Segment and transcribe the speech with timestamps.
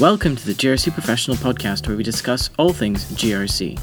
[0.00, 3.80] Welcome to the GRC Professional Podcast, where we discuss all things GRC.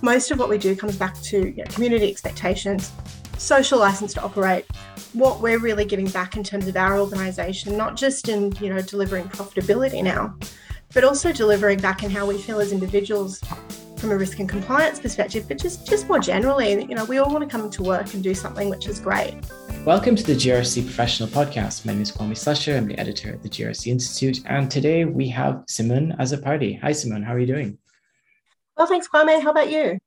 [0.00, 2.92] Most of what we do comes back to you know, community expectations,
[3.36, 4.64] social license to operate,
[5.14, 8.80] what we're really giving back in terms of our organisation, not just in you know
[8.80, 10.36] delivering profitability now,
[10.94, 13.40] but also delivering back in how we feel as individuals
[13.96, 17.28] from a risk and compliance perspective, but just just more generally, you know, we all
[17.28, 19.34] want to come to work and do something which is great.
[19.84, 21.86] Welcome to the GRC Professional Podcast.
[21.86, 22.76] My name is Kwame Slusher.
[22.76, 26.74] I'm the editor at the GRC Institute, and today we have Simon as a party.
[26.82, 27.22] Hi, Simon.
[27.22, 27.78] How are you doing?
[28.76, 29.42] Well, thanks, Kwame.
[29.42, 29.98] How about you?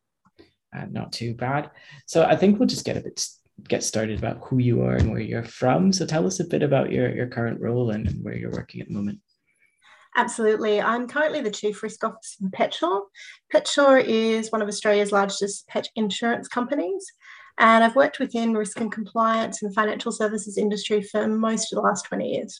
[0.76, 1.72] Uh, not too bad.
[2.06, 3.26] So I think we'll just get a bit
[3.68, 5.94] get started about who you are and where you're from.
[5.94, 8.82] So tell us a bit about your your current role and, and where you're working
[8.82, 9.20] at the moment.
[10.18, 10.82] Absolutely.
[10.82, 13.02] I'm currently the Chief Risk Officer for PetSure.
[13.54, 17.06] PetSure is one of Australia's largest pet insurance companies.
[17.62, 21.84] And I've worked within risk and compliance and financial services industry for most of the
[21.84, 22.60] last 20 years.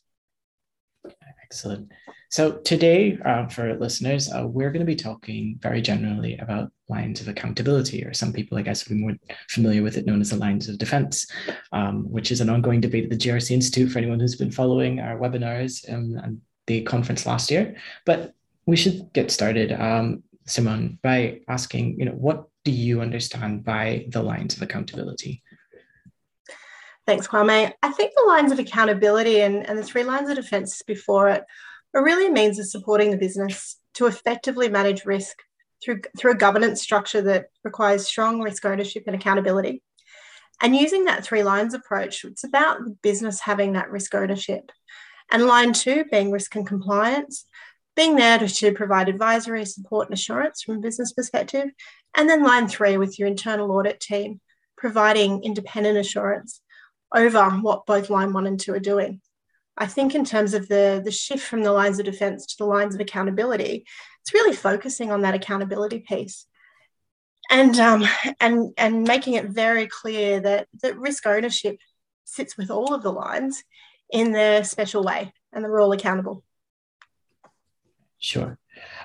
[1.44, 1.92] Excellent.
[2.30, 7.20] So today, uh, for listeners, uh, we're going to be talking very generally about lines
[7.20, 9.18] of accountability, or some people, I guess, will be more
[9.50, 11.26] familiar with it known as the lines of defense,
[11.72, 15.00] um, which is an ongoing debate at the GRC Institute for anyone who's been following
[15.00, 17.76] our webinars um, and the conference last year.
[18.06, 18.36] But
[18.68, 24.06] we should get started, um, Simone, by asking, you know, what do you understand by
[24.10, 25.44] the lines of accountability?
[27.08, 27.74] Thanks, Kwame.
[27.82, 31.44] I think the lines of accountability and, and the three lines of defense before it
[31.94, 35.38] are really a means of supporting the business to effectively manage risk
[35.84, 39.82] through, through a governance structure that requires strong risk ownership and accountability.
[40.62, 44.72] And using that three lines approach, it's about the business having that risk ownership.
[45.32, 47.46] And line two being risk and compliance,
[47.96, 51.70] being there to, to provide advisory support and assurance from a business perspective.
[52.16, 54.40] And then line three with your internal audit team,
[54.78, 56.62] providing independent assurance
[57.14, 59.22] over what both line one and two are doing.
[59.78, 62.66] I think in terms of the, the shift from the lines of defense to the
[62.66, 63.86] lines of accountability,
[64.22, 66.46] it's really focusing on that accountability piece
[67.52, 68.08] and um,
[68.40, 71.78] and and making it very clear that that risk ownership
[72.24, 73.64] sits with all of the lines
[74.10, 76.44] in their special way and they're all accountable.
[78.22, 78.58] Sure.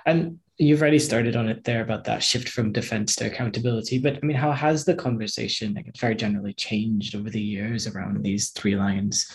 [0.05, 3.99] And you've already started on it there about that shift from defense to accountability.
[3.99, 8.23] But I mean, how has the conversation, like very generally, changed over the years around
[8.23, 9.29] these three lines?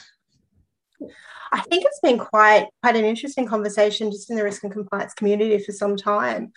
[1.52, 5.14] I think it's been quite quite an interesting conversation just in the risk and compliance
[5.14, 6.54] community for some time.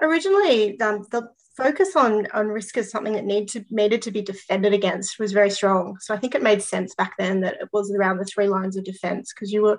[0.00, 1.28] Originally, um, the
[1.60, 5.32] focus on on risk as something that needed to needed to be defended against was
[5.32, 5.98] very strong.
[6.00, 8.76] So I think it made sense back then that it was around the three lines
[8.76, 9.78] of defense because you were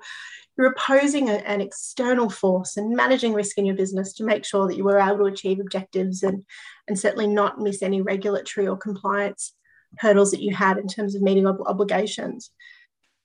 [0.57, 4.67] you're opposing a, an external force and managing risk in your business to make sure
[4.67, 6.45] that you were able to achieve objectives and
[6.87, 9.53] and certainly not miss any regulatory or compliance
[9.97, 12.51] hurdles that you had in terms of meeting ob- obligations.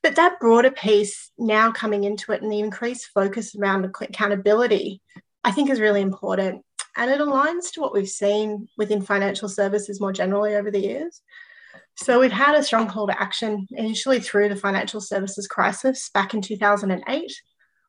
[0.02, 5.02] But that broader piece now coming into it and the increased focus around accountability,
[5.42, 6.64] I think is really important.
[6.96, 11.20] And it aligns to what we've seen within financial services more generally over the years.
[11.96, 16.34] So we've had a strong call to action initially through the financial services crisis back
[16.34, 17.32] in 2008,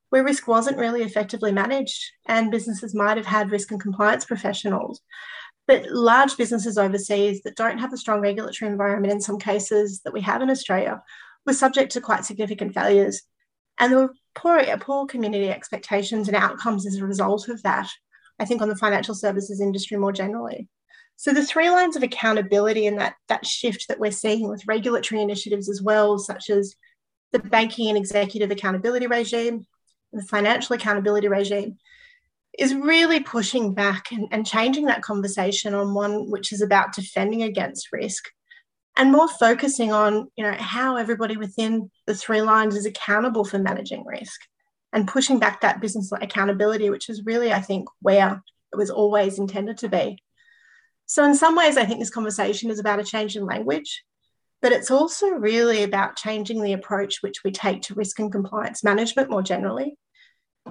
[0.09, 5.01] where risk wasn't really effectively managed and businesses might have had risk and compliance professionals.
[5.67, 10.13] But large businesses overseas that don't have a strong regulatory environment in some cases that
[10.13, 11.01] we have in Australia
[11.45, 13.21] were subject to quite significant failures.
[13.77, 17.89] And there were poor, poor community expectations and outcomes as a result of that,
[18.39, 20.67] I think, on the financial services industry more generally.
[21.15, 25.21] So the three lines of accountability and that, that shift that we're seeing with regulatory
[25.21, 26.75] initiatives as well, such as
[27.31, 29.65] the banking and executive accountability regime,
[30.13, 31.77] the financial accountability regime,
[32.57, 37.43] is really pushing back and, and changing that conversation on one which is about defending
[37.43, 38.29] against risk
[38.97, 43.59] and more focusing on you know how everybody within the three lines is accountable for
[43.59, 44.41] managing risk
[44.97, 48.41] and pushing back that business accountability which is really i think where
[48.73, 50.17] it was always intended to be
[51.09, 54.03] so, in some ways, I think this conversation is about a change in language,
[54.61, 58.83] but it's also really about changing the approach which we take to risk and compliance
[58.83, 59.97] management more generally,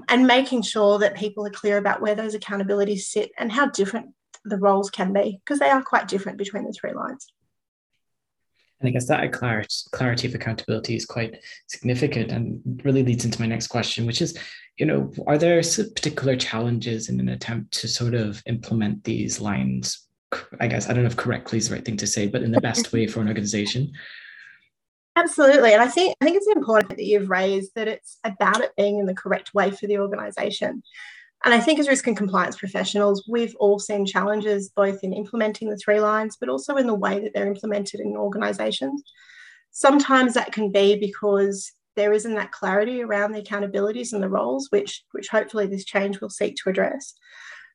[0.08, 4.14] and making sure that people are clear about where those accountabilities sit and how different
[4.44, 7.26] the roles can be, because they are quite different between the three lines.
[8.80, 13.40] And I guess that clarity, clarity of accountability is quite significant and really leads into
[13.40, 14.38] my next question, which is,
[14.76, 20.06] you know, are there particular challenges in an attempt to sort of implement these lines
[20.60, 22.52] I guess I don't know if correctly is the right thing to say, but in
[22.52, 23.92] the best way for an organization.
[25.14, 25.72] Absolutely.
[25.72, 28.98] And I think I think it's important that you've raised that it's about it being
[28.98, 30.82] in the correct way for the organization.
[31.46, 35.70] And I think as risk and compliance professionals, we've all seen challenges both in implementing
[35.70, 39.04] the three lines, but also in the way that they're implemented in organizations.
[39.70, 44.72] Sometimes that can be because there isn't that clarity around the accountabilities and the roles,
[44.72, 47.14] which which hopefully this change will seek to address.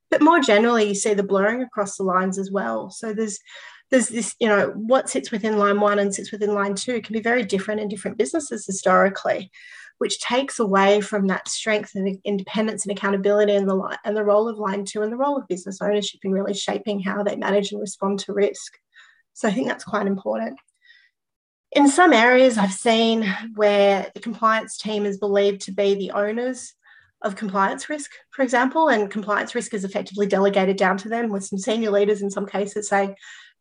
[0.09, 2.89] But more generally, you see the blurring across the lines as well.
[2.89, 3.39] So there's
[3.89, 7.13] there's this, you know, what sits within line one and sits within line two can
[7.13, 9.49] be very different in different businesses historically,
[10.01, 14.47] which takes away from that strength and independence and accountability and the and the role
[14.47, 17.71] of line two and the role of business ownership in really shaping how they manage
[17.71, 18.79] and respond to risk.
[19.33, 20.57] So I think that's quite important.
[21.73, 26.73] In some areas, I've seen where the compliance team is believed to be the owners
[27.21, 31.45] of compliance risk, for example, and compliance risk is effectively delegated down to them with
[31.45, 33.13] some senior leaders in some cases saying,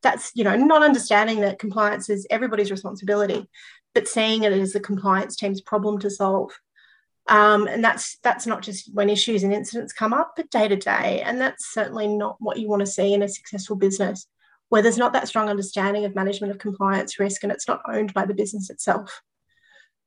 [0.02, 3.46] that's you know not understanding that compliance is everybody's responsibility
[3.94, 6.52] but seeing it as the compliance team's problem to solve.
[7.28, 10.76] Um, and that's that's not just when issues and incidents come up but day to
[10.76, 11.22] day.
[11.24, 14.26] And that's certainly not what you want to see in a successful business
[14.68, 18.14] where there's not that strong understanding of management of compliance risk and it's not owned
[18.14, 19.22] by the business itself.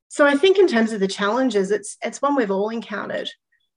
[0.09, 3.29] So i think in terms of the challenges it's it's one we've all encountered.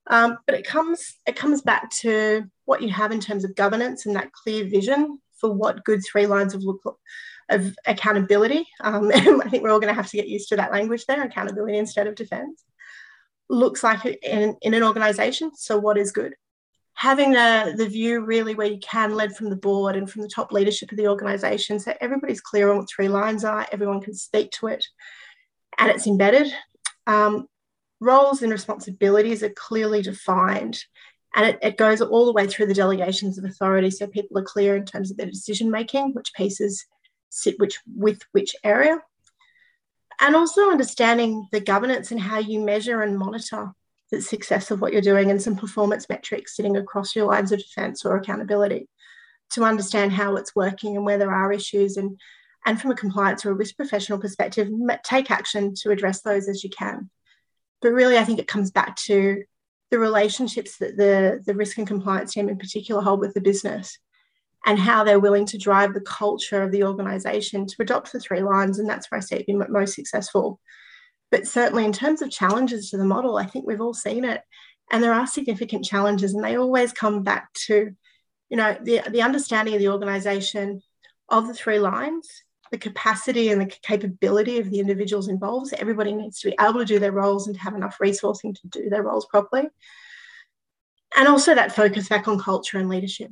[0.09, 4.07] Um, but it comes it comes back to what you have in terms of governance
[4.07, 6.99] and that clear vision for what good three lines of look
[7.49, 8.67] of accountability.
[8.81, 11.23] Um, I think we're all going to have to get used to that language there,
[11.23, 12.65] accountability instead of defense.
[13.49, 15.53] Looks like in, in an organization.
[15.55, 16.35] So, what is good?
[16.95, 20.29] Having the, the view really where you can, led from the board and from the
[20.29, 24.15] top leadership of the organization, so everybody's clear on what three lines are, everyone can
[24.15, 24.85] speak to it,
[25.79, 26.53] and it's embedded.
[27.07, 27.47] Um,
[28.01, 30.83] roles and responsibilities are clearly defined
[31.35, 34.45] and it, it, goes all the way through the delegations of authority so people are
[34.45, 36.87] clear in terms of their decision making, which pieces
[37.37, 38.99] sit which with which area.
[40.21, 43.73] And also understanding the governance and how you measure and monitor
[44.11, 47.59] the success of what you're doing and some performance metrics sitting across your lines of
[47.59, 48.89] defense or accountability
[49.51, 52.19] to understand how it's working and where there are issues and
[52.65, 54.69] and from a compliance or a risk professional perspective,
[55.05, 57.09] take action to address those as you can.
[57.81, 59.45] But really, I think it comes back to
[59.93, 63.99] the relationships that the, the risk and compliance team in particular hold with the business
[64.67, 68.43] and how they're willing to drive the culture of the organization to adopt the three
[68.43, 68.79] lines.
[68.79, 70.61] And that's where I see it being most successful.
[71.31, 74.43] But certainly, in terms of challenges to the model, I think we've all seen it.
[74.93, 77.93] And there are significant challenges, and they always come back to,
[78.49, 80.83] you know, the, the understanding of the organization
[81.29, 82.29] of the three lines
[82.73, 85.69] the capacity and the capability of the individuals involved.
[85.69, 88.55] So everybody needs to be able to do their roles and to have enough resourcing
[88.61, 89.69] to do their roles properly.
[91.17, 93.31] And also that focus back on culture and leadership.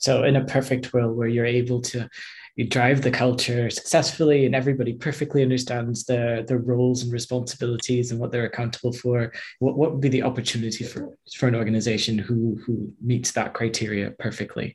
[0.00, 2.08] So, in a perfect world where you're able to
[2.56, 8.20] you drive the culture successfully and everybody perfectly understands their, their roles and responsibilities and
[8.20, 12.60] what they're accountable for, what, what would be the opportunity for, for an organization who,
[12.66, 14.74] who meets that criteria perfectly?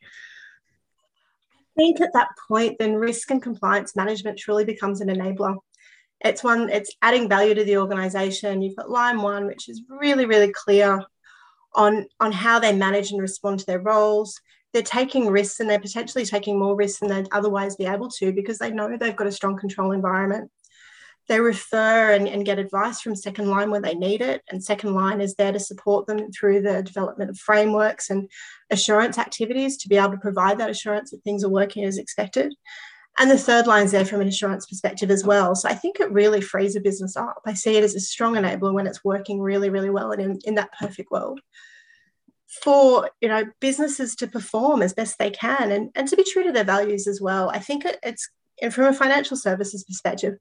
[1.77, 5.57] I think at that point, then risk and compliance management truly becomes an enabler.
[6.21, 8.61] It's one, it's adding value to the organization.
[8.61, 11.03] You've got line one, which is really, really clear
[11.75, 14.39] on, on how they manage and respond to their roles.
[14.75, 18.33] They're taking risks and they're potentially taking more risks than they'd otherwise be able to
[18.33, 20.51] because they know they've got a strong control environment.
[21.29, 24.93] They refer and, and, get advice from second line when they need it and second
[24.93, 28.29] line is there to support them through the development of frameworks and
[28.69, 32.53] assurance activities to be able to provide that assurance that things are working as expected.
[33.17, 35.55] And the third line is there from an assurance perspective as well.
[35.55, 37.41] So i think it really frees a business up.
[37.45, 40.39] I see it as a strong enabler when it's working really really well and in,
[40.43, 41.39] in that perfect world
[42.63, 46.43] for you know businesses to perform as best they can and, and to be true
[46.43, 48.29] to their values as well i think it, it's
[48.61, 50.35] and from a financial services perspective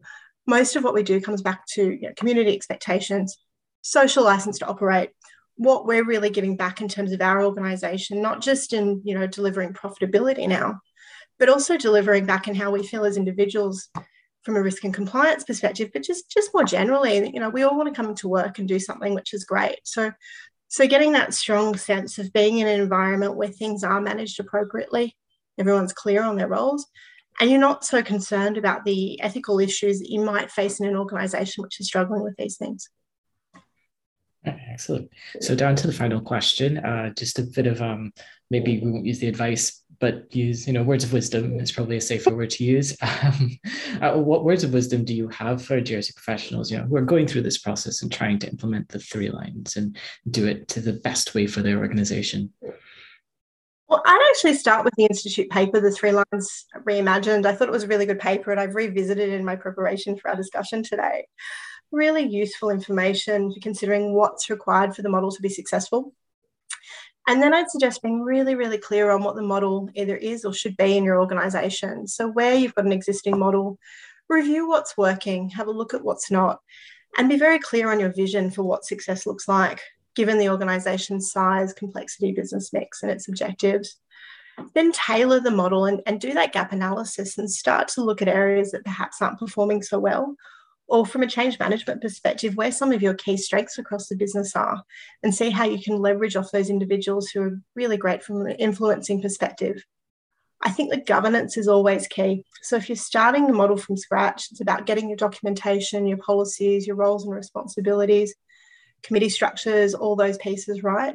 [0.46, 3.38] most of what we do comes back to you know, community expectations,
[3.82, 5.10] social license to operate,
[5.56, 9.26] what we're really giving back in terms of our organization, not just in you know
[9.26, 10.80] delivering profitability now,
[11.38, 13.88] but also delivering back in how we feel as individuals
[14.42, 17.76] from a risk and compliance perspective, but just just more generally, you know, we all
[17.76, 19.78] want to come to work and do something which is great.
[19.84, 20.12] So
[20.68, 25.16] so getting that strong sense of being in an environment where things are managed appropriately,
[25.58, 26.86] everyone's clear on their roles,
[27.40, 30.96] and you're not so concerned about the ethical issues that you might face in an
[30.96, 32.88] organization which is struggling with these things.
[34.44, 35.10] Excellent.
[35.40, 38.12] So down to the final question, uh, just a bit of um,
[38.50, 41.96] maybe we won't use the advice, but use you know words of wisdom is probably
[41.96, 42.96] a safer word to use.
[43.24, 43.58] Um,
[44.02, 46.70] uh, what words of wisdom do you have for GRC professionals?
[46.70, 49.76] You know, who are going through this process and trying to implement the three lines
[49.76, 49.96] and
[50.30, 52.52] do it to the best way for their organization.
[53.88, 57.46] Well, I'd actually start with the Institute paper, The Three Lines Reimagined.
[57.46, 60.30] I thought it was a really good paper and I've revisited in my preparation for
[60.30, 61.26] our discussion today.
[61.92, 66.14] Really useful information for considering what's required for the model to be successful.
[67.26, 70.52] And then I'd suggest being really, really clear on what the model either is or
[70.52, 72.06] should be in your organization.
[72.06, 73.78] So, where you've got an existing model,
[74.28, 76.60] review what's working, have a look at what's not,
[77.16, 79.80] and be very clear on your vision for what success looks like,
[80.14, 83.96] given the organization's size, complexity, business mix, and its objectives.
[84.74, 88.28] Then tailor the model and, and do that gap analysis and start to look at
[88.28, 90.36] areas that perhaps aren't performing so well
[90.86, 94.54] or from a change management perspective, where some of your key strengths across the business
[94.54, 94.82] are,
[95.22, 98.52] and see how you can leverage off those individuals who are really great from an
[98.52, 99.82] influencing perspective.
[100.62, 102.44] I think the governance is always key.
[102.62, 106.86] So if you're starting the model from scratch, it's about getting your documentation, your policies,
[106.86, 108.34] your roles and responsibilities,
[109.02, 111.14] committee structures, all those pieces right.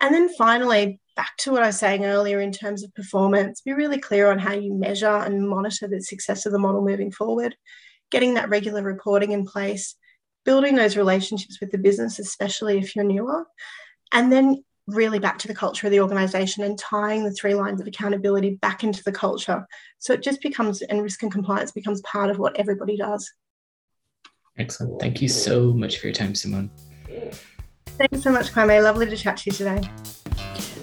[0.00, 3.72] And then finally, back to what I was saying earlier in terms of performance, be
[3.72, 7.56] really clear on how you measure and monitor the success of the model moving forward
[8.10, 9.94] getting that regular reporting in place,
[10.44, 13.46] building those relationships with the business, especially if you're newer,
[14.12, 17.80] and then really back to the culture of the organization and tying the three lines
[17.80, 19.66] of accountability back into the culture.
[19.98, 23.28] So it just becomes, and risk and compliance becomes part of what everybody does.
[24.58, 25.00] Excellent.
[25.00, 26.70] Thank you so much for your time, Simone.
[27.98, 28.82] Thanks so much, Kwame.
[28.82, 29.90] Lovely to chat to you today.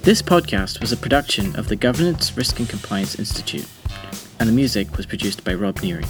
[0.02, 3.68] This podcast was a production of the Governance, Risk and Compliance Institute,
[4.40, 6.06] and the music was produced by Rob Neary.